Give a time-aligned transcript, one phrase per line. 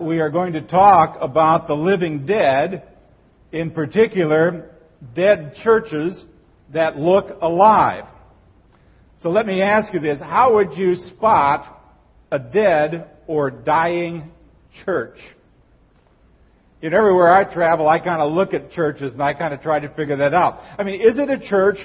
[0.00, 2.84] We are going to talk about the living dead,
[3.52, 4.70] in particular,
[5.14, 6.24] dead churches
[6.72, 8.06] that look alive.
[9.20, 10.18] So let me ask you this.
[10.18, 11.82] How would you spot
[12.30, 14.30] a dead or dying
[14.86, 15.18] church?
[16.80, 19.60] You know, everywhere I travel, I kind of look at churches and I kind of
[19.60, 20.60] try to figure that out.
[20.78, 21.76] I mean, is it a church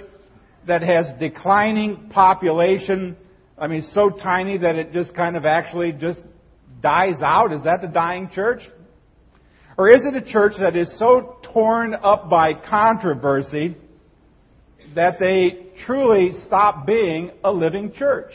[0.68, 3.18] that has declining population?
[3.58, 6.22] I mean, so tiny that it just kind of actually just
[6.86, 7.52] dies out?
[7.52, 8.62] Is that the dying church?
[9.76, 13.76] Or is it a church that is so torn up by controversy
[14.94, 18.32] that they truly stop being a living church?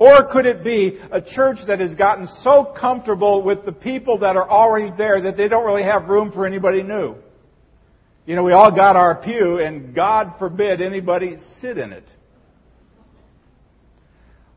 [0.00, 4.34] Or could it be a church that has gotten so comfortable with the people that
[4.36, 7.14] are already there that they don't really have room for anybody new?
[8.26, 12.08] You know, we all got our pew, and God forbid anybody sit in it.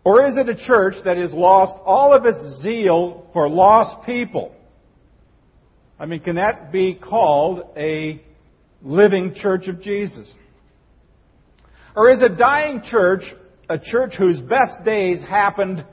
[0.04, 4.56] Or is it a church that has lost all of its zeal for lost people?
[6.00, 8.22] I mean, can that be called a
[8.82, 10.32] living church of Jesus?
[11.96, 13.24] Or is a dying church
[13.70, 15.86] a church whose best days happened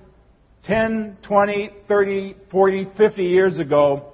[0.64, 4.12] 10, 20, 30, 40, 50 years ago,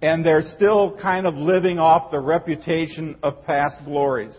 [0.00, 4.34] and they're still kind of living off the reputation of past glories?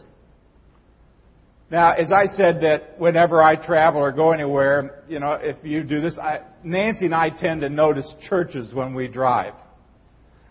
[1.76, 5.84] Now, as I said that whenever I travel or go anywhere, you know, if you
[5.84, 9.56] do this, I, Nancy and I tend to notice churches when we drive.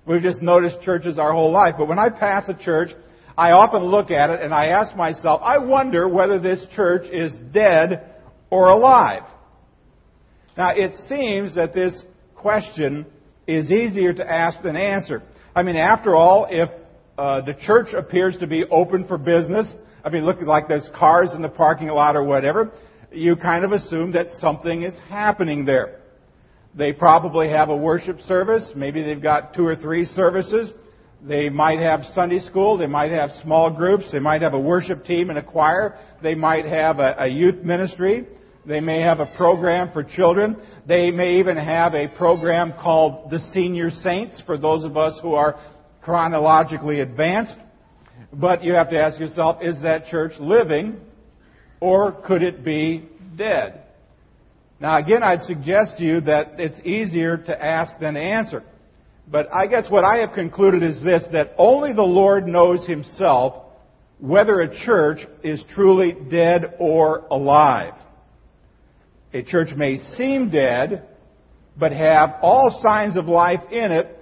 [0.04, 1.76] We've just noticed churches our whole life.
[1.78, 2.90] But when I pass a church,
[3.38, 7.32] I often look at it and I ask myself, I wonder whether this church is
[7.54, 8.04] dead
[8.50, 9.22] or alive.
[10.58, 11.98] Now, it seems that this
[12.36, 13.06] question
[13.46, 15.22] is easier to ask than answer.
[15.56, 16.68] I mean, after all, if
[17.16, 19.72] uh, the church appears to be open for business,
[20.04, 22.70] I mean, looking like there's cars in the parking lot or whatever,
[23.10, 26.00] you kind of assume that something is happening there.
[26.74, 28.70] They probably have a worship service.
[28.76, 30.72] Maybe they've got two or three services.
[31.22, 32.76] They might have Sunday school.
[32.76, 34.12] They might have small groups.
[34.12, 35.98] They might have a worship team and a choir.
[36.22, 38.26] They might have a, a youth ministry.
[38.66, 40.56] They may have a program for children.
[40.86, 45.34] They may even have a program called the Senior Saints for those of us who
[45.34, 45.58] are
[46.02, 47.56] chronologically advanced.
[48.32, 50.96] But you have to ask yourself, is that church living
[51.80, 53.82] or could it be dead?
[54.80, 58.62] Now again, I'd suggest to you that it's easier to ask than answer.
[59.30, 63.62] But I guess what I have concluded is this, that only the Lord knows himself
[64.18, 67.94] whether a church is truly dead or alive.
[69.32, 71.08] A church may seem dead,
[71.76, 74.16] but have all signs of life in it,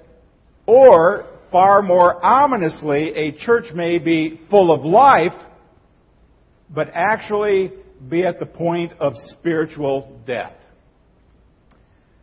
[0.67, 5.39] or Far more ominously, a church may be full of life,
[6.71, 7.73] but actually
[8.09, 10.55] be at the point of spiritual death.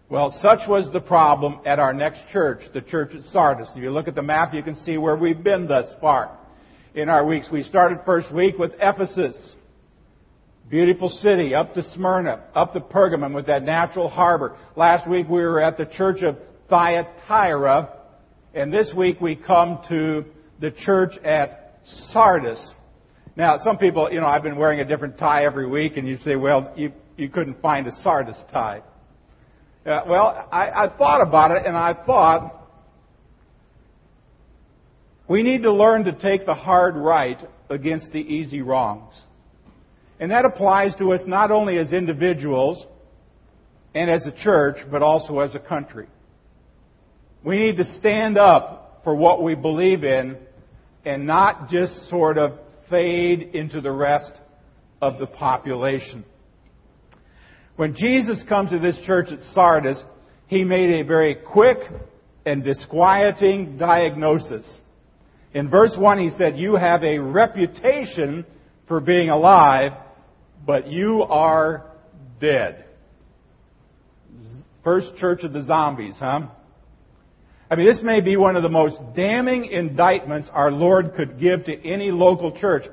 [0.10, 3.70] Well, such was the problem at our next church, the church at Sardis.
[3.76, 6.36] If you look at the map, you can see where we've been thus far
[6.96, 7.48] in our weeks.
[7.52, 9.56] We started first week with Ephesus.
[10.68, 14.58] Beautiful city, up to Smyrna, up to Pergamum with that natural harbor.
[14.76, 16.38] Last week we were at the church of
[16.70, 17.99] Thyatira,
[18.54, 20.26] and this week we come to
[20.60, 21.80] the church at
[22.12, 22.60] Sardis.
[23.36, 26.18] Now, some people, you know, I've been wearing a different tie every week, and you
[26.18, 28.82] say, well, you, you couldn't find a Sardis tie.
[29.86, 32.68] Uh, well, I, I thought about it, and I thought
[35.30, 37.40] we need to learn to take the hard right
[37.70, 39.14] against the easy wrongs.
[40.20, 42.84] And that applies to us not only as individuals
[43.94, 46.08] and as a church, but also as a country.
[47.44, 50.38] We need to stand up for what we believe in
[51.06, 54.34] and not just sort of fade into the rest
[55.02, 56.26] of the population.
[57.78, 60.04] When Jesus comes to this church at Sardis,
[60.48, 61.78] he made a very quick
[62.46, 64.68] and disquieting diagnosis.
[65.54, 68.46] In verse 1, he said, You have a reputation
[68.88, 69.94] for being alive,
[70.66, 71.86] but you are
[72.42, 72.86] dead.
[74.84, 76.48] First church of the zombies, huh?
[77.72, 81.66] I mean, this may be one of the most damning indictments our Lord could give
[81.66, 82.84] to any local church.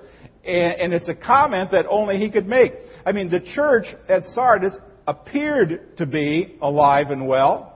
[0.45, 2.75] And, it's a comment that only He could make.
[3.05, 4.77] I mean, the church at Sardis
[5.07, 7.73] appeared to be alive and well.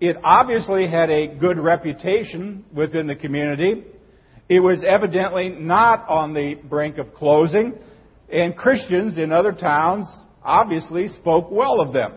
[0.00, 3.84] It obviously had a good reputation within the community.
[4.48, 7.74] It was evidently not on the brink of closing.
[8.30, 10.06] And Christians in other towns
[10.42, 12.14] obviously spoke well of them.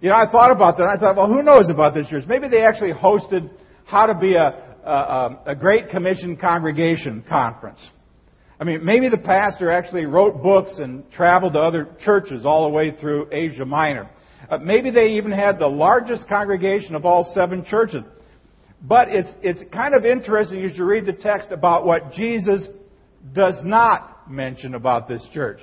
[0.00, 0.84] You know, I thought about that.
[0.84, 2.24] I thought, well, who knows about this church?
[2.28, 3.50] Maybe they actually hosted
[3.84, 7.80] how to be a, a, a Great Commission congregation conference.
[8.60, 12.74] I mean, maybe the pastor actually wrote books and traveled to other churches all the
[12.74, 14.08] way through Asia Minor.
[14.48, 18.02] Uh, maybe they even had the largest congregation of all seven churches.
[18.82, 22.68] But it's, it's kind of interesting as you read the text about what Jesus
[23.32, 25.58] does not mention about this church.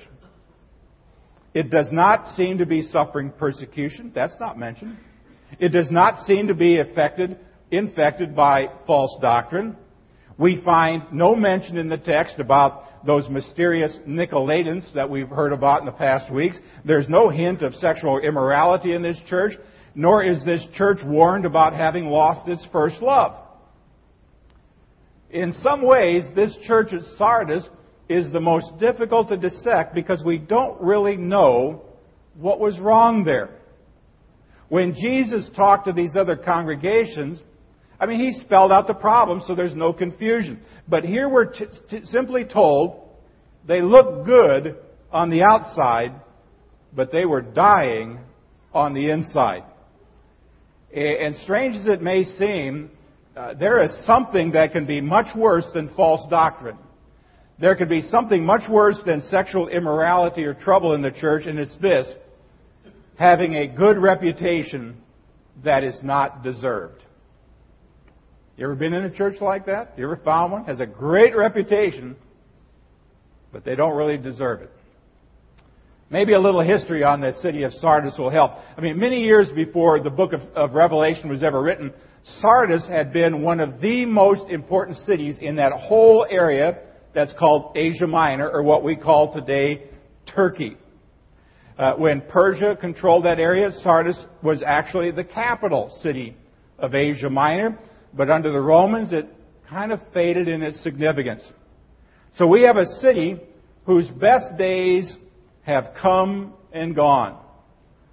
[1.56, 4.12] It does not seem to be suffering persecution.
[4.14, 4.98] That's not mentioned.
[5.58, 7.38] It does not seem to be affected,
[7.70, 9.74] infected by false doctrine.
[10.36, 15.80] We find no mention in the text about those mysterious Nicolaitans that we've heard about
[15.80, 16.58] in the past weeks.
[16.84, 19.52] There's no hint of sexual immorality in this church,
[19.94, 23.32] nor is this church warned about having lost its first love.
[25.30, 27.66] In some ways, this church at Sardis
[28.08, 31.82] is the most difficult to dissect because we don't really know
[32.34, 33.50] what was wrong there.
[34.68, 37.40] When Jesus talked to these other congregations,
[37.98, 40.60] I mean, he spelled out the problem so there's no confusion.
[40.88, 43.08] But here we're t- t- simply told
[43.66, 44.76] they look good
[45.10, 46.12] on the outside,
[46.94, 48.20] but they were dying
[48.72, 49.64] on the inside.
[50.94, 52.90] And strange as it may seem,
[53.36, 56.78] uh, there is something that can be much worse than false doctrine.
[57.58, 61.58] There could be something much worse than sexual immorality or trouble in the church, and
[61.58, 62.06] it's this
[63.18, 64.98] having a good reputation
[65.64, 67.02] that is not deserved.
[68.56, 69.94] You ever been in a church like that?
[69.96, 70.64] You ever found one?
[70.64, 72.16] Has a great reputation,
[73.52, 74.70] but they don't really deserve it.
[76.08, 78.52] Maybe a little history on the city of Sardis will help.
[78.76, 81.92] I mean, many years before the book of, of Revelation was ever written,
[82.40, 86.78] Sardis had been one of the most important cities in that whole area
[87.16, 89.84] that's called Asia Minor, or what we call today
[90.26, 90.76] Turkey.
[91.78, 96.36] Uh, when Persia controlled that area, Sardis was actually the capital city
[96.78, 97.78] of Asia Minor,
[98.12, 99.26] but under the Romans it
[99.66, 101.42] kind of faded in its significance.
[102.36, 103.40] So we have a city
[103.86, 105.16] whose best days
[105.62, 107.42] have come and gone.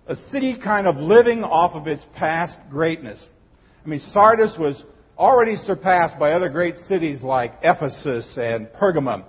[0.08, 3.22] A city kind of living off of its past greatness.
[3.86, 4.82] I mean, Sardis was
[5.18, 9.24] already surpassed by other great cities like Ephesus and Pergamum.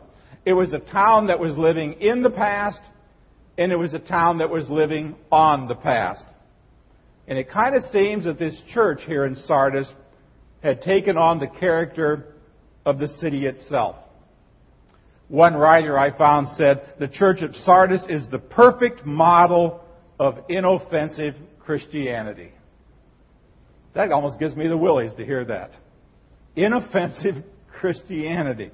[0.44, 2.80] It was a town that was living in the past,
[3.56, 6.24] and it was a town that was living on the past.
[7.26, 9.90] And it kind of seems that this church here in Sardis
[10.62, 12.34] had taken on the character
[12.84, 13.96] of the city itself.
[15.28, 19.80] One writer I found said, the church of Sardis is the perfect model
[20.18, 22.52] of inoffensive Christianity.
[23.94, 25.70] That almost gives me the willies to hear that.
[26.56, 28.70] Inoffensive Christianity.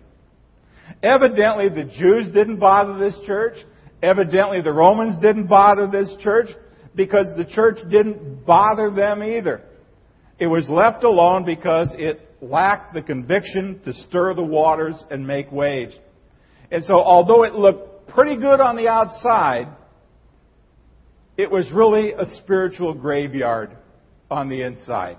[1.03, 3.55] Evidently, the Jews didn't bother this church.
[4.03, 6.49] Evidently, the Romans didn't bother this church
[6.95, 9.63] because the church didn't bother them either.
[10.39, 15.53] It was left alone because it lacked the conviction to stir the waters and make
[15.53, 15.95] waves.
[16.71, 19.69] And so, although it looked pretty good on the outside,
[21.37, 23.77] it was really a spiritual graveyard
[24.31, 25.19] on the inside.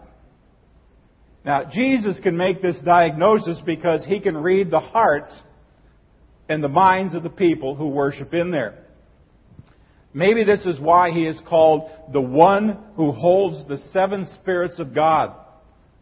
[1.43, 5.31] Now, Jesus can make this diagnosis because he can read the hearts
[6.47, 8.85] and the minds of the people who worship in there.
[10.13, 14.93] Maybe this is why he is called the one who holds the seven spirits of
[14.93, 15.35] God.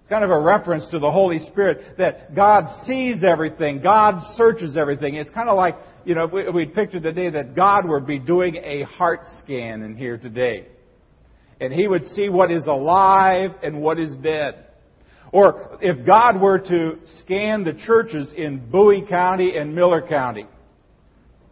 [0.02, 4.76] It's kind of a reference to the Holy Spirit that God sees everything, God searches
[4.76, 5.16] everything.
[5.16, 8.18] It's kind of like, you know, we, we pictured the day that God would be
[8.18, 10.68] doing a heart scan in here today
[11.60, 14.66] and he would see what is alive and what is dead.
[15.32, 20.48] Or if God were to scan the churches in Bowie County and Miller County.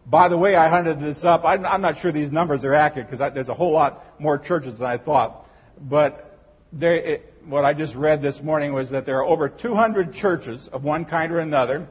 [0.06, 1.42] By the way, I hunted this up.
[1.44, 4.86] I'm not sure these numbers are accurate because there's a whole lot more churches than
[4.86, 5.46] I thought.
[5.80, 6.38] But
[6.72, 10.66] there, it, what I just read this morning was that there are over 200 churches
[10.72, 11.86] of one kind or another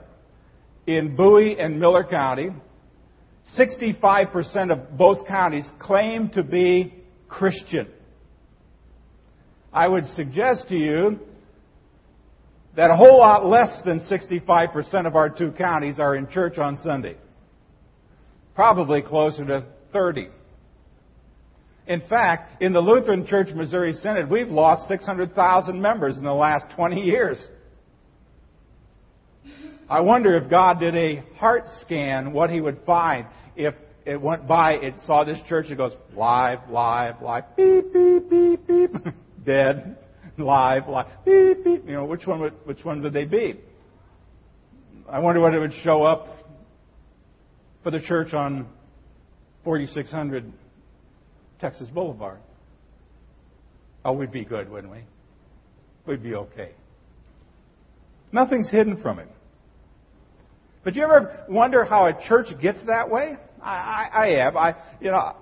[0.88, 2.50] in Bowie and Miller County.
[3.57, 6.95] 65% of both counties claim to be
[7.29, 7.88] Christian.
[9.74, 11.19] I would suggest to you
[12.75, 16.77] that a whole lot less than 65% of our two counties are in church on
[16.83, 17.17] Sunday.
[18.55, 20.29] Probably closer to 30.
[21.88, 26.67] In fact, in the Lutheran Church Missouri Synod, we've lost 600,000 members in the last
[26.75, 27.47] 20 years.
[29.89, 33.74] I wonder if God did a heart scan, what he would find if
[34.05, 38.67] it went by, it saw this church, it goes live, live, live, beep, beep, beep,
[38.67, 39.13] beep.
[39.48, 39.98] dead,
[40.38, 41.86] live, live, beep, beep.
[41.88, 43.60] You know, which one would, which one would they be?
[45.10, 46.27] I wonder what it would show up
[47.82, 48.68] for the church on
[49.63, 50.51] 4600
[51.60, 52.39] Texas Boulevard.
[54.06, 55.00] Oh, we'd be good, wouldn't we?
[56.06, 56.72] We'd be okay.
[58.32, 59.30] Nothing's hidden from him.
[60.84, 63.38] But you ever wonder how a church gets that way?
[63.62, 64.56] I, I, I have.
[64.56, 65.36] I, you know,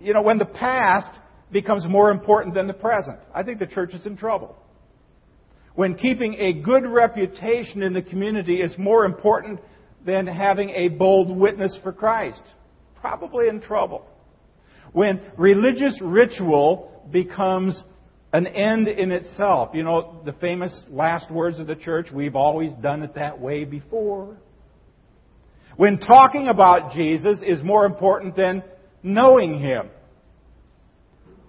[0.00, 1.18] you know, when the past
[1.52, 4.56] becomes more important than the present, I think the church is in trouble.
[5.74, 9.60] When keeping a good reputation in the community is more important
[10.04, 12.42] than having a bold witness for Christ,
[13.00, 14.06] probably in trouble.
[14.92, 17.82] When religious ritual becomes
[18.32, 19.74] an end in itself.
[19.74, 23.64] You know, the famous last words of the church, we've always done it that way
[23.64, 24.36] before.
[25.76, 28.62] When talking about Jesus is more important than
[29.02, 29.90] knowing Him.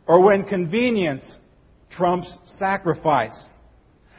[0.08, 1.24] Or when convenience
[1.92, 3.38] trumps sacrifice.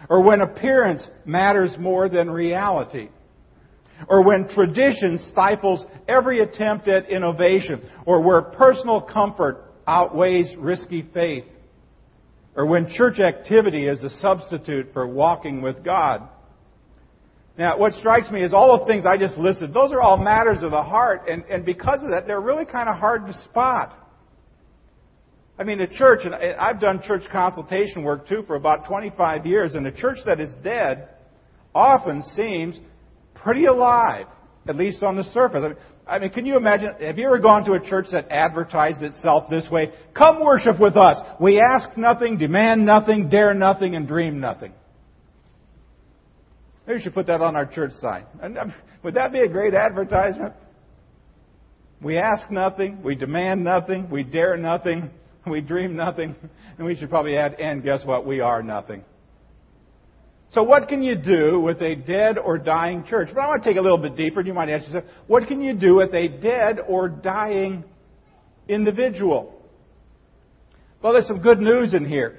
[0.09, 3.09] Or when appearance matters more than reality.
[4.09, 7.89] Or when tradition stifles every attempt at innovation.
[8.07, 11.45] Or where personal comfort outweighs risky faith.
[12.57, 16.29] Or when church activity is a substitute for walking with God.
[17.57, 20.63] Now, what strikes me is all the things I just listed, those are all matters
[20.63, 23.97] of the heart, and, and because of that, they're really kind of hard to spot.
[25.59, 29.75] I mean, a church, and I've done church consultation work too for about 25 years,
[29.75, 31.09] and a church that is dead
[31.75, 32.79] often seems
[33.35, 34.27] pretty alive,
[34.67, 35.63] at least on the surface.
[35.65, 36.95] I mean, I mean, can you imagine?
[37.01, 39.93] Have you ever gone to a church that advertised itself this way?
[40.15, 41.17] Come worship with us.
[41.41, 44.73] We ask nothing, demand nothing, dare nothing, and dream nothing.
[46.87, 48.27] Maybe we should put that on our church sign.
[48.43, 50.53] Um, would that be a great advertisement?
[52.03, 55.11] We ask nothing, we demand nothing, we dare nothing,
[55.51, 56.35] we dream nothing,
[56.79, 58.27] and we should probably add, and guess what?
[58.27, 59.05] We are nothing.
[60.53, 63.29] So what can you do with a dead or dying church?
[63.35, 64.39] But I want to take a little bit deeper.
[64.39, 67.83] And you might ask yourself, what can you do with a dead or dying
[68.69, 69.53] individual?
[71.03, 72.39] Well, there's some good news in here.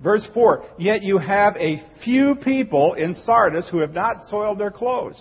[0.00, 4.70] Verse 4, yet you have a few people in Sardis who have not soiled their
[4.70, 5.20] clothes.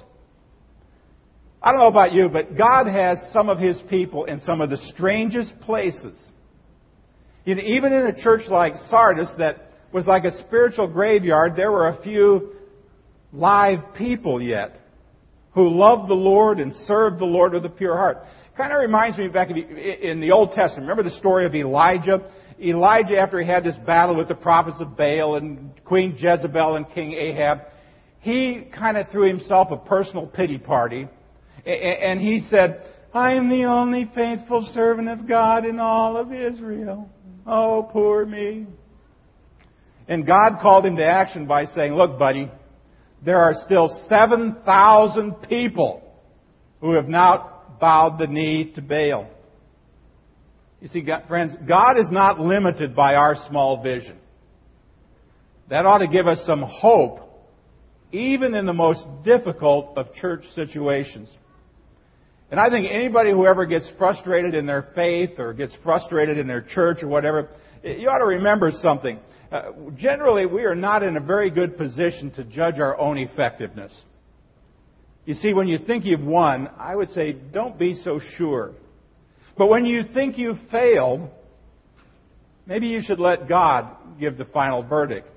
[1.64, 4.70] I don't know about you, but God has some of His people in some of
[4.70, 6.20] the strangest places.
[7.48, 12.02] Even in a church like Sardis that was like a spiritual graveyard, there were a
[12.04, 12.52] few
[13.32, 14.76] live people yet
[15.54, 18.18] who loved the Lord and served the Lord with a pure heart.
[18.58, 20.90] Kind of reminds me back in the Old Testament.
[20.90, 22.30] Remember the story of Elijah?
[22.60, 26.90] Elijah, after he had this battle with the prophets of Baal and Queen Jezebel and
[26.90, 27.60] King Ahab,
[28.20, 31.08] he kind of threw himself a personal pity party.
[31.66, 37.10] And he said, I am the only faithful servant of God in all of Israel.
[37.48, 38.68] Oh, poor me.
[40.10, 42.52] And God called him to action by saying, Look, buddy,
[43.26, 46.04] there are still 7,000 people
[46.82, 49.28] who have not bowed the knee to Baal.
[50.82, 54.18] You see, friends, God is not limited by our small vision.
[55.70, 57.20] That ought to give us some hope,
[58.12, 61.30] even in the most difficult of church situations.
[62.50, 66.48] And I think anybody who ever gets frustrated in their faith or gets frustrated in
[66.48, 67.50] their church or whatever,
[67.84, 69.20] you ought to remember something.
[69.52, 73.94] Uh, generally, we are not in a very good position to judge our own effectiveness.
[75.26, 78.72] You see, when you think you've won, I would say don't be so sure.
[79.58, 81.30] But when you think you've failed,
[82.66, 83.90] maybe you should let God
[84.20, 85.28] give the final verdict.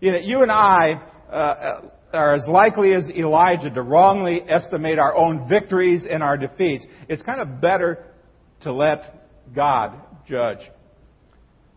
[0.00, 1.80] You know, you and I uh,
[2.12, 6.84] are as likely as Elijah to wrongly estimate our own victories and our defeats.
[7.08, 8.06] It's kind of better
[8.62, 9.94] to let God
[10.26, 10.58] judge.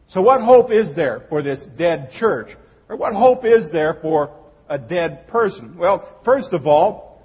[0.10, 2.50] So what hope is there for this dead church?
[2.90, 4.36] Or what hope is there for
[4.70, 5.78] a dead person?
[5.78, 7.24] Well, first of all,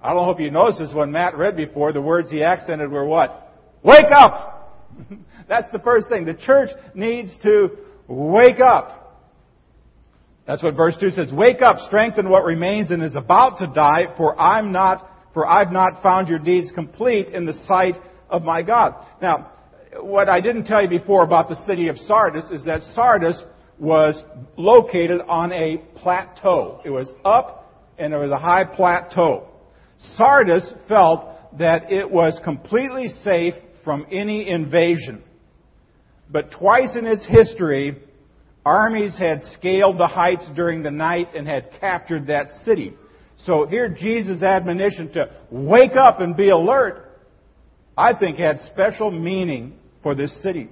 [0.00, 3.04] I don't hope you noticed this when Matt read before, the words he accented were
[3.04, 3.52] what?
[3.82, 4.86] Wake up!
[5.48, 6.24] That's the first thing.
[6.24, 7.70] The church needs to
[8.06, 9.07] wake up.
[10.48, 11.30] That's what verse 2 says.
[11.30, 15.70] Wake up, strengthen what remains and is about to die, for I'm not, for I've
[15.70, 17.96] not found your deeds complete in the sight
[18.30, 18.94] of my God.
[19.20, 19.52] Now,
[20.00, 23.42] what I didn't tell you before about the city of Sardis is that Sardis
[23.78, 24.22] was
[24.56, 26.80] located on a plateau.
[26.82, 29.48] It was up and there was a high plateau.
[30.16, 35.22] Sardis felt that it was completely safe from any invasion.
[36.30, 37.98] But twice in its history,
[38.68, 42.94] armies had scaled the heights during the night and had captured that city.
[43.38, 47.18] So here Jesus' admonition to wake up and be alert,
[47.96, 50.68] I think had special meaning for this city.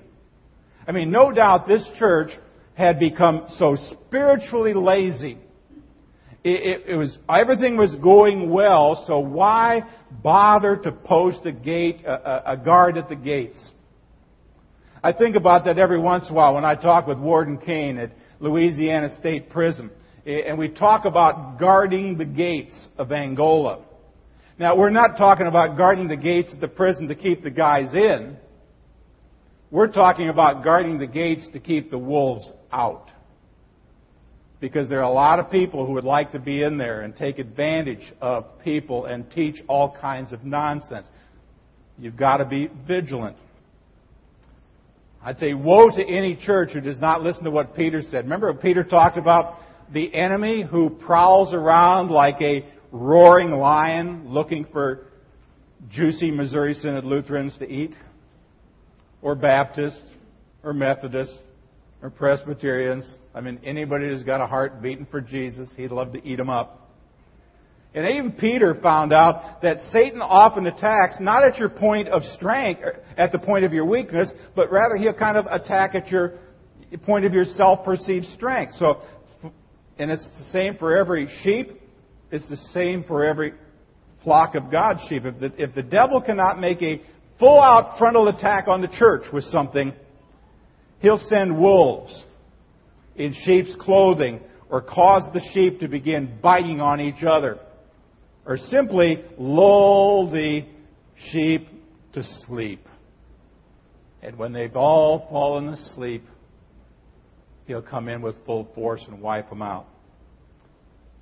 [0.86, 2.30] I mean, no doubt this church
[2.74, 5.38] had become so spiritually lazy.
[6.44, 9.80] It, it, it, was everything was going well, so why
[10.22, 13.58] bother to post a gate, a, a guard at the gates?
[15.06, 17.96] I think about that every once in a while when I talk with Warden Cain
[17.96, 18.10] at
[18.40, 19.88] Louisiana State Prison,
[20.26, 23.84] and we talk about guarding the gates of Angola.
[24.58, 27.94] Now, we're not talking about guarding the gates of the prison to keep the guys
[27.94, 28.36] in.
[29.70, 33.08] We're talking about guarding the gates to keep the wolves out.
[34.58, 37.14] Because there are a lot of people who would like to be in there and
[37.14, 41.06] take advantage of people and teach all kinds of nonsense.
[41.96, 43.36] You've got to be vigilant.
[45.23, 48.25] I'd say, woe to any church who does not listen to what Peter said.
[48.25, 49.58] Remember Peter talked about?
[49.92, 55.06] The enemy who prowls around like a roaring lion looking for
[55.88, 57.94] juicy Missouri Synod Lutherans to eat?
[59.23, 60.00] Or Baptists?
[60.62, 61.38] Or Methodists?
[62.02, 63.18] Or Presbyterians?
[63.35, 66.50] I mean, anybody who's got a heart beating for Jesus, he'd love to eat them
[66.50, 66.86] up.
[67.96, 72.82] And even Peter found out that Satan often attacks not at your point of strength,
[73.16, 76.34] at the point of your weakness, but rather he'll kind of attack at your
[77.06, 78.74] point of your self-perceived strength.
[78.74, 79.00] So,
[79.98, 81.80] and it's the same for every sheep.
[82.30, 83.54] It's the same for every
[84.22, 85.24] flock of God's sheep.
[85.24, 87.00] If the, if the devil cannot make a
[87.38, 89.94] full-out frontal attack on the church with something,
[90.98, 92.24] he'll send wolves
[93.14, 97.58] in sheep's clothing or cause the sheep to begin biting on each other
[98.46, 100.64] or simply lull the
[101.30, 101.68] sheep
[102.12, 102.86] to sleep.
[104.22, 106.24] And when they've all fallen asleep,
[107.66, 109.86] he'll come in with full force and wipe them out.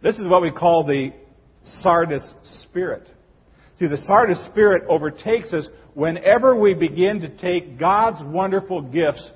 [0.03, 1.13] This is what we call the
[1.81, 2.23] Sardis
[2.63, 3.09] spirit.
[3.79, 9.31] See, the Sardis spirit overtakes us whenever we begin to take God's wonderful gifts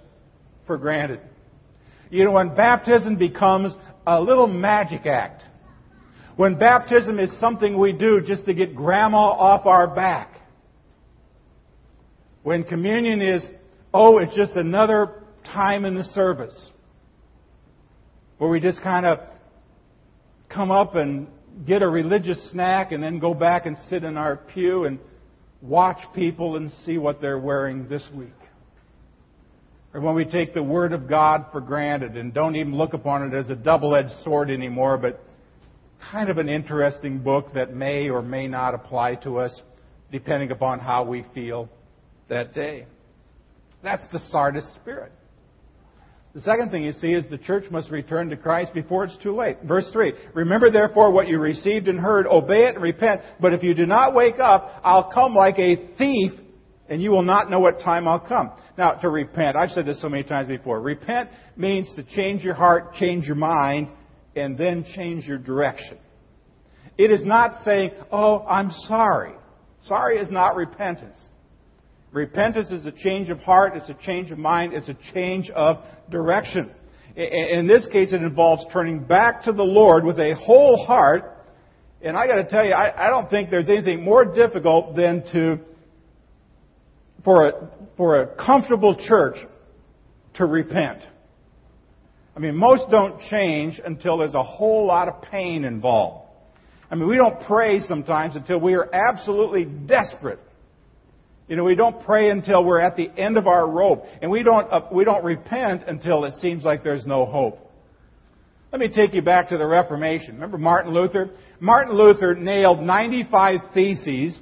[0.66, 1.20] for granted.
[2.10, 3.74] You know, when baptism becomes
[4.06, 5.42] a little magic act,
[6.38, 10.40] when baptism is something we do just to get grandma off our back.
[12.44, 13.44] When communion is,
[13.92, 16.56] oh, it's just another time in the service.
[18.36, 19.18] Where we just kind of
[20.48, 21.26] come up and
[21.66, 25.00] get a religious snack and then go back and sit in our pew and
[25.60, 28.30] watch people and see what they're wearing this week.
[29.92, 33.24] Or when we take the Word of God for granted and don't even look upon
[33.24, 35.24] it as a double edged sword anymore, but
[36.10, 39.62] kind of an interesting book that may or may not apply to us
[40.10, 41.68] depending upon how we feel
[42.28, 42.86] that day.
[43.82, 45.12] That's the Sardis spirit.
[46.34, 49.34] The second thing you see is the church must return to Christ before it's too
[49.34, 49.58] late.
[49.64, 53.22] Verse 3 Remember therefore what you received and heard, obey it and repent.
[53.40, 56.32] But if you do not wake up, I'll come like a thief,
[56.88, 58.52] and you will not know what time I'll come.
[58.76, 60.80] Now, to repent, I've said this so many times before.
[60.80, 63.88] Repent means to change your heart, change your mind,
[64.38, 65.98] and then change your direction.
[66.96, 69.34] It is not saying, oh, I'm sorry.
[69.82, 71.16] Sorry is not repentance.
[72.10, 75.76] Repentance is a change of heart, it's a change of mind, it's a change of
[76.10, 76.70] direction.
[77.16, 81.46] In this case, it involves turning back to the Lord with a whole heart.
[82.00, 85.24] And I got to tell you, I, I, don't think there's anything more difficult than
[85.32, 85.58] to,
[87.24, 89.36] for a, for a comfortable church
[90.34, 91.02] to repent.
[92.38, 96.30] I mean, most don't change until there's a whole lot of pain involved.
[96.88, 100.38] I mean, we don't pray sometimes until we are absolutely desperate.
[101.48, 104.44] You know, we don't pray until we're at the end of our rope, and we
[104.44, 107.58] don't uh, we don't repent until it seems like there's no hope.
[108.70, 110.34] Let me take you back to the Reformation.
[110.34, 111.30] Remember Martin Luther?
[111.58, 114.38] Martin Luther nailed 95 theses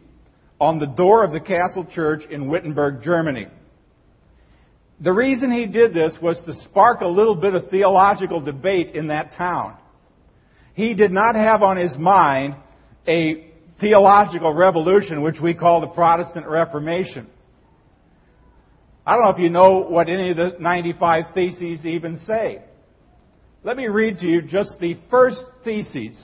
[0.61, 3.47] on the door of the Castle Church in Wittenberg, Germany.
[5.01, 9.09] The reason he did this was to spark a little bit of theological debate in
[9.09, 9.77] that town.
[10.75, 12.57] He did not have on his mind
[13.07, 17.27] a theological revolution, which we call the Protestant Reformation.
[19.07, 22.63] I don't know if you know what any of the 95 theses even say.
[23.63, 26.15] Let me read to you just the first thesis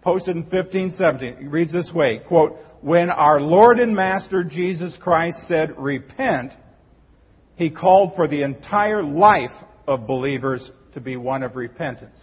[0.00, 1.44] posted in 1517.
[1.44, 6.52] It reads this way, quote, When our Lord and Master Jesus Christ said, repent,
[7.56, 9.50] he called for the entire life
[9.86, 12.18] of believers to be one of repentance.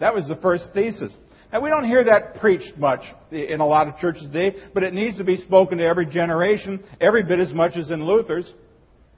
[0.00, 1.14] That was the first thesis.
[1.52, 4.94] And we don't hear that preached much in a lot of churches today, but it
[4.94, 8.50] needs to be spoken to every generation, every bit as much as in Luther's.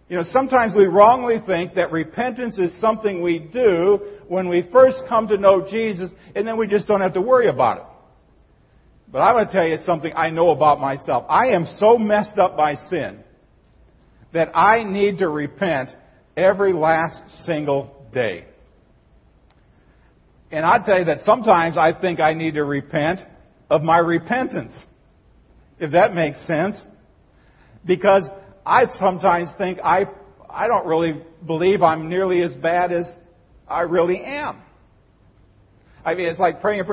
[0.09, 5.03] You know, sometimes we wrongly think that repentance is something we do when we first
[5.09, 7.85] come to know Jesus, and then we just don't have to worry about it.
[9.11, 11.25] But I'm going to tell you something I know about myself.
[11.29, 13.23] I am so messed up by sin
[14.35, 15.91] that I need to repent
[16.37, 18.45] every last single day.
[20.51, 23.21] And I tell you that sometimes I think I need to repent
[23.71, 24.73] of my repentance,
[25.79, 26.81] if that makes sense.
[27.87, 28.25] Because
[28.67, 30.07] I sometimes think I,
[30.51, 33.07] I don't really believe I'm nearly as bad as
[33.69, 34.63] I really am.
[36.05, 36.85] I mean, it's like praying,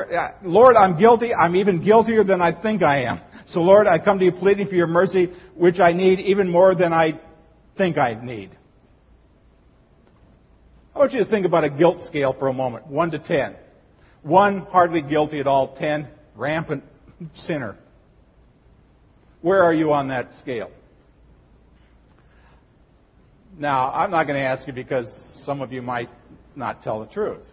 [0.43, 1.34] Lord, I'm guilty.
[1.34, 3.19] I'm even guiltier than I think I am.
[3.47, 6.75] So Lord, I come to you pleading for your mercy, which I need even more
[6.75, 7.19] than I
[7.77, 8.51] think I need?
[10.93, 13.55] I want you to think about a guilt scale for a moment 1 to 10.
[14.23, 15.75] 1, hardly guilty at all.
[15.77, 16.84] 10, rampant
[17.34, 17.77] sinner.
[19.41, 20.69] Where are you on that scale?
[23.57, 25.07] Now, I'm not going to ask you because
[25.43, 26.10] some of you might
[26.55, 27.45] not tell the truth.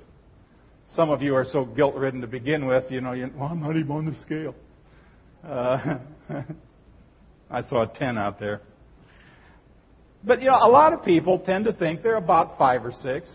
[0.95, 3.61] Some of you are so guilt ridden to begin with, you know, you, well, I'm
[3.61, 4.55] not even on the scale.
[5.47, 5.99] Uh,
[7.51, 8.61] I saw a 10 out there.
[10.25, 13.31] But, you know, a lot of people tend to think they're about 5 or 6.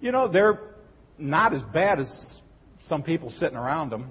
[0.00, 0.58] You know, they're
[1.18, 2.34] not as bad as
[2.88, 4.10] some people sitting around them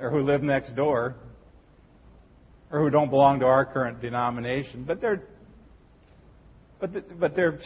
[0.00, 1.16] or who live next door
[2.70, 5.22] or who don't belong to our current denomination, but they're
[6.80, 7.58] but the, but there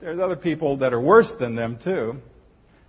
[0.00, 2.16] there's other people that are worse than them too.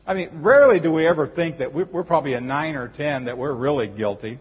[0.06, 3.38] I mean, rarely do we ever think that we're probably a nine or ten that
[3.38, 4.40] we're really guilty.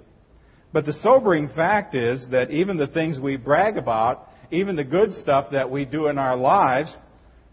[0.72, 5.12] But the sobering fact is that even the things we brag about, even the good
[5.14, 6.94] stuff that we do in our lives,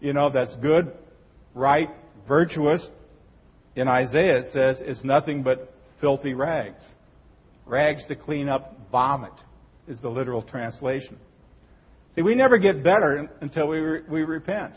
[0.00, 0.92] you know, that's good,
[1.54, 1.88] right,
[2.28, 2.86] virtuous,
[3.76, 6.80] in Isaiah it says, is nothing but filthy rags.
[7.66, 9.32] Rags to clean up vomit
[9.88, 11.18] is the literal translation.
[12.14, 14.74] See, we never get better until we, re- we repent.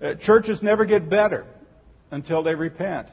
[0.00, 1.46] Uh, churches never get better
[2.10, 3.08] until they repent.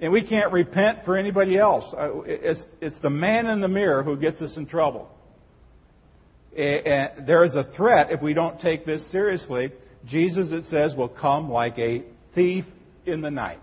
[0.00, 1.84] And we can't repent for anybody else.
[1.96, 5.08] Uh, it's, it's the man in the mirror who gets us in trouble.
[6.56, 9.72] And there is a threat if we don't take this seriously.
[10.06, 12.02] Jesus, it says, will come like a
[12.34, 12.64] thief
[13.06, 13.62] in the night.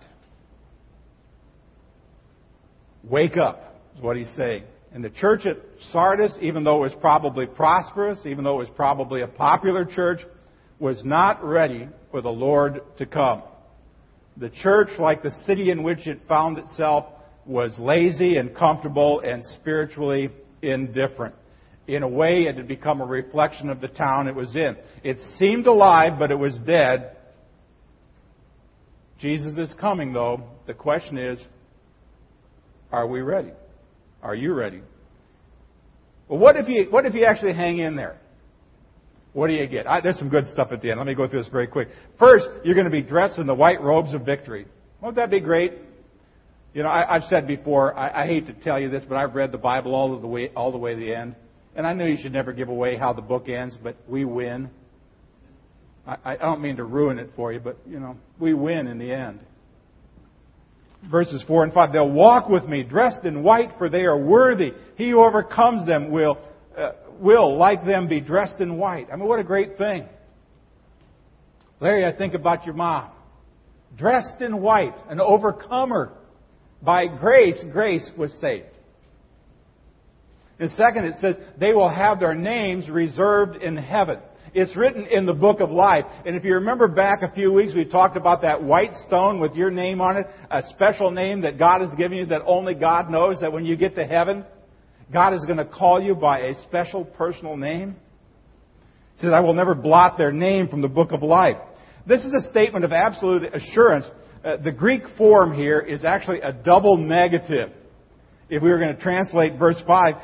[3.04, 4.64] Wake up, is what he's saying.
[4.94, 5.58] And the church at
[5.92, 10.20] Sardis, even though it was probably prosperous, even though it was probably a popular church,
[10.80, 13.44] was not ready for the Lord to come.
[14.38, 17.06] The church, like the city in which it found itself,
[17.46, 20.30] was lazy and comfortable and spiritually
[20.62, 21.36] indifferent.
[21.88, 24.78] In a way, it had become a reflection of the town it was in.
[25.04, 27.18] It seemed alive, but it was dead.
[29.20, 30.44] Jesus is coming, though.
[30.68, 31.44] The question is,
[32.92, 33.52] are we ready?
[34.22, 34.82] Are you ready?
[36.28, 38.21] Well, what if you what if you actually hang in there?
[39.34, 39.88] What do you get?
[39.88, 41.00] I, there's some good stuff at the end.
[41.00, 41.88] Let me go through this very quick.
[42.20, 44.68] First, you're going to be dressed in the white robes of victory.
[45.00, 45.74] Won't that be great?
[46.74, 49.36] You know, I, have said before, I, I, hate to tell you this, but I've
[49.36, 51.36] read the Bible all the way all the way to the end,
[51.76, 54.70] and I know you should never give away how the book ends, but we win.
[56.08, 59.00] I, I don't mean to ruin it for you, but you know, we win in
[59.00, 59.42] the end
[61.10, 61.94] verses 4 and 5.
[61.94, 64.74] They'll walk with me dressed in white, for they are worthy.
[64.96, 66.38] He who overcomes them will,
[66.78, 69.08] uh, will, like them, be dressed in white.
[69.12, 70.06] I mean, what a great thing.
[71.80, 73.12] Larry, I think about your mom.
[73.98, 76.14] Dressed in white, an overcomer.
[76.82, 78.66] By grace, grace was saved.
[80.60, 84.20] And second, it says, they will have their names reserved in heaven.
[84.54, 86.06] It's written in the book of life.
[86.26, 89.56] And if you remember back a few weeks, we talked about that white stone with
[89.56, 93.10] your name on it, a special name that God has given you that only God
[93.10, 94.46] knows, that when you get to heaven,
[95.12, 97.96] God is going to call you by a special personal name.
[99.16, 101.58] He says, I will never blot their name from the book of life.
[102.08, 104.06] This is a statement of absolute assurance.
[104.44, 107.72] Uh, the Greek form here is actually a double negative.
[108.50, 110.16] If we were going to translate verse 5,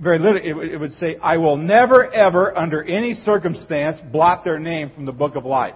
[0.00, 4.90] very literally, it would say, I will never, ever, under any circumstance, blot their name
[4.94, 5.74] from the book of life.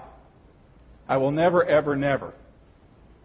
[1.08, 2.34] I will never, ever, never.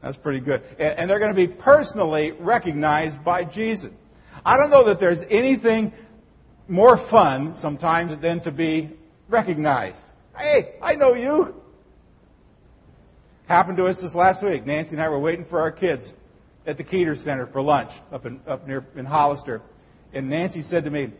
[0.02, 0.62] That's pretty good.
[0.80, 3.92] And they're going to be personally recognized by Jesus.
[4.46, 5.92] I don't know that there's anything
[6.68, 8.92] more fun sometimes than to be
[9.30, 9.98] recognized.
[10.38, 11.56] Hey, I know you.
[13.48, 14.66] Happened to us this last week.
[14.66, 16.12] Nancy and I were waiting for our kids
[16.66, 19.62] at the Keeter Center for lunch up in up near in Hollister.
[20.14, 21.12] And Nancy said to me,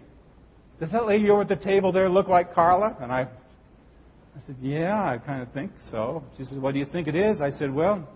[0.80, 2.96] Does that lady over at the table there look like Carla?
[3.02, 6.24] And I, I said, Yeah, I kind of think so.
[6.38, 7.42] She said, What do you think it is?
[7.42, 8.08] I said, Well,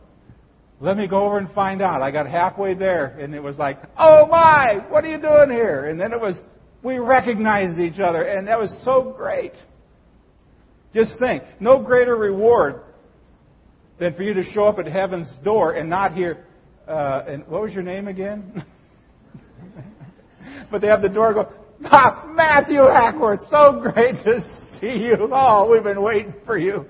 [0.80, 2.02] let me go over and find out.
[2.02, 5.86] I got halfway there, and it was like, Oh my, what are you doing here?
[5.86, 6.38] And then it was,
[6.84, 9.54] we recognized each other, and that was so great.
[10.94, 12.82] Just think, no greater reward
[14.00, 16.46] than for you to show up at heaven's door and not hear,
[16.88, 18.63] uh, and what was your name again?
[20.72, 21.52] but they have the door go,
[21.86, 24.40] ah, Matthew Hackworth, so great to
[24.80, 25.28] see you.
[25.32, 26.86] Oh, we've been waiting for you.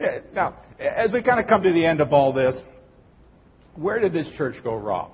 [0.00, 2.56] Eh, now, as we kind of come to the end of all this,
[3.76, 5.12] where did this church go wrong?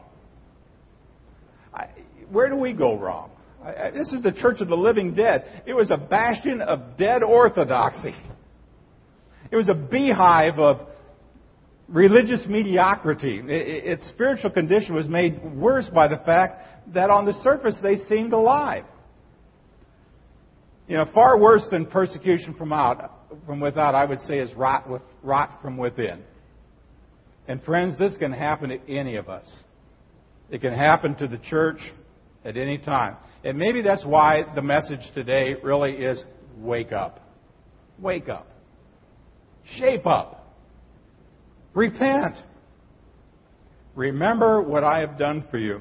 [2.30, 3.30] Where do we go wrong?
[3.92, 5.62] This is the church of the living dead.
[5.66, 8.14] It was a bastion of dead orthodoxy.
[9.50, 10.86] It was a beehive of
[11.88, 13.42] religious mediocrity.
[13.44, 18.32] Its spiritual condition was made worse by the fact that on the surface they seemed
[18.32, 18.84] alive.
[20.86, 23.12] You know, far worse than persecution from out,
[23.46, 26.22] from without, I would say, is rot, with, rot from within.
[27.48, 29.46] And friends, this can happen to any of us.
[30.50, 31.78] It can happen to the church
[32.44, 33.16] at any time.
[33.44, 36.22] And maybe that's why the message today really is
[36.58, 37.20] wake up.
[37.98, 38.46] Wake up.
[39.76, 40.54] Shape up.
[41.74, 42.36] Repent.
[43.94, 45.80] Remember what I have done for you.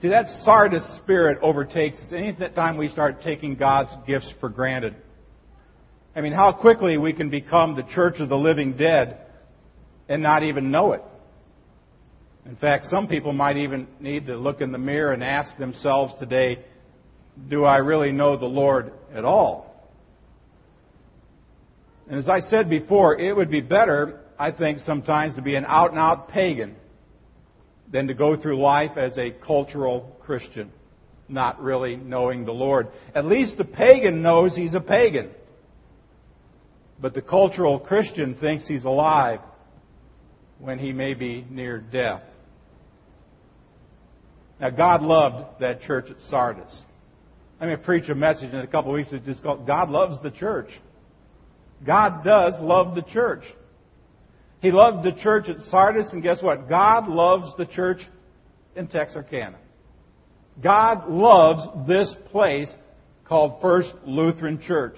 [0.00, 4.96] See, that Sardis spirit overtakes us any time we start taking God's gifts for granted.
[6.14, 9.18] I mean, how quickly we can become the church of the living dead
[10.08, 11.02] and not even know it.
[12.44, 16.12] In fact, some people might even need to look in the mirror and ask themselves
[16.18, 16.58] today,
[17.48, 19.90] do I really know the Lord at all?
[22.08, 25.64] And as I said before, it would be better, I think, sometimes to be an
[25.66, 26.76] out and out pagan
[27.90, 30.72] than to go through life as a cultural Christian,
[31.28, 32.88] not really knowing the Lord.
[33.14, 35.30] At least the pagan knows he's a pagan.
[37.02, 39.40] But the cultural Christian thinks he's alive
[40.60, 42.22] when he may be near death.
[44.60, 46.82] Now, God loved that church at Sardis.
[47.60, 49.90] I'm going to preach a message in a couple of weeks that's just called God
[49.90, 50.68] Loves the Church.
[51.84, 53.42] God does love the church.
[54.60, 56.68] He loved the church at Sardis, and guess what?
[56.68, 57.98] God loves the church
[58.76, 59.58] in Texarkana.
[60.62, 62.72] God loves this place
[63.24, 64.96] called First Lutheran Church.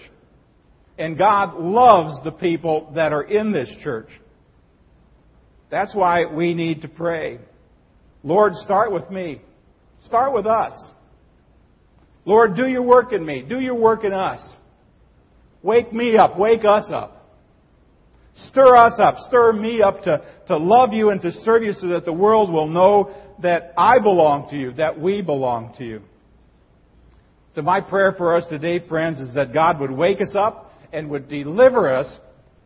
[0.96, 4.08] And God loves the people that are in this church.
[5.70, 7.38] That's why we need to pray.
[8.22, 9.40] Lord, start with me.
[10.04, 10.72] Start with us.
[12.24, 13.44] Lord, do your work in me.
[13.46, 14.40] Do your work in us.
[15.62, 16.38] Wake me up.
[16.38, 17.26] Wake us up.
[18.50, 19.16] Stir us up.
[19.28, 22.52] Stir me up to, to love you and to serve you so that the world
[22.52, 26.02] will know that I belong to you, that we belong to you.
[27.54, 30.63] So my prayer for us today, friends, is that God would wake us up
[30.94, 32.18] and would deliver us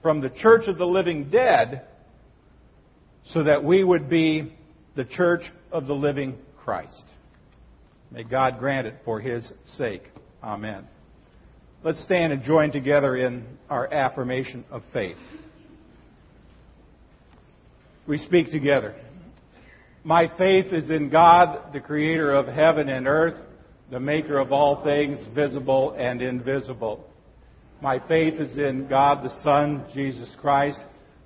[0.02, 1.82] from the church of the living dead
[3.26, 4.54] so that we would be
[4.94, 7.04] the church of the living Christ.
[8.10, 10.02] May God grant it for his sake.
[10.42, 10.86] Amen.
[11.82, 15.16] Let's stand and join together in our affirmation of faith
[18.08, 18.96] we speak together.
[20.02, 23.38] My faith is in God, the creator of heaven and earth,
[23.90, 27.04] the maker of all things visible and invisible.
[27.80, 30.80] My faith is in God the Son, Jesus Christ,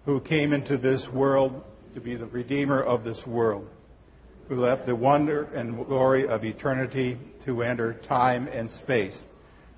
[0.05, 1.63] who came into this world
[1.95, 3.67] to be the Redeemer of this world,
[4.49, 9.19] who left the wonder and glory of eternity to enter time and space,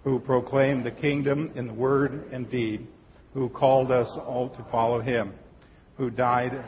[0.02, 2.88] who proclaimed the kingdom in the word and deed,
[3.34, 5.32] who called us all to follow him,
[5.96, 6.64] who died